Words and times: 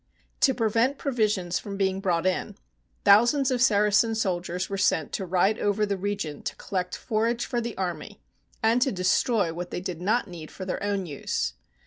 To 0.39 0.55
prevent 0.55 0.97
provisions 0.97 1.61
being 1.61 1.99
brought 1.99 2.25
in, 2.25 2.57
thou 3.03 3.25
sands 3.25 3.51
of 3.51 3.61
Saracen 3.61 4.15
soldiers 4.15 4.67
were 4.67 4.75
sent 4.75 5.11
to 5.11 5.27
ride 5.27 5.59
over 5.59 5.85
the 5.85 5.95
region 5.95 6.41
to 6.41 6.55
collect 6.55 6.97
forage 6.97 7.45
for 7.45 7.61
the 7.61 7.77
army 7.77 8.19
and 8.63 8.81
to 8.81 8.91
de 8.91 9.03
stroy 9.03 9.53
what 9.53 9.69
they 9.69 9.79
did 9.79 10.01
not 10.01 10.27
need 10.27 10.49
for 10.49 10.65
their 10.65 10.81
own 10.81 11.05
use. 11.05 11.53